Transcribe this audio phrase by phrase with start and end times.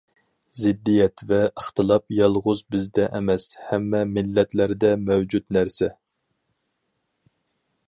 [0.59, 5.93] زىددىيەت ۋە ئىختىلاپ يالغۇز بىزدە ئەمەس، ھەممە مىللەتلەردە مەۋجۇت نەرسە.